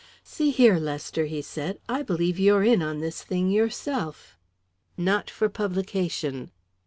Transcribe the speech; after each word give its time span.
"See 0.23 0.49
here, 0.49 0.77
Lester," 0.79 1.25
he 1.25 1.43
said, 1.43 1.77
"I 1.87 2.01
believe 2.01 2.39
you're 2.39 2.63
in 2.63 2.81
on 2.81 3.01
this 3.01 3.21
thing 3.21 3.51
yourself." 3.51 4.35
"Not 4.97 5.29
for 5.29 5.47
publication." 5.47 6.49